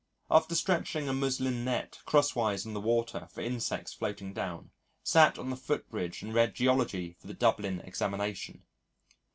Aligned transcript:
After 0.31 0.55
stretching 0.55 1.07
a 1.07 1.13
muslin 1.13 1.63
net 1.63 1.99
crosswise 2.07 2.65
on 2.65 2.73
the 2.73 2.81
water 2.81 3.27
for 3.31 3.41
insects 3.41 3.93
floating 3.93 4.33
down, 4.33 4.71
sat 5.03 5.37
on 5.37 5.51
the 5.51 5.55
footbridge 5.55 6.23
and 6.23 6.33
read 6.33 6.55
Geology 6.55 7.13
for 7.19 7.27
the 7.27 7.35
Dublin 7.35 7.79
Examination. 7.81 8.63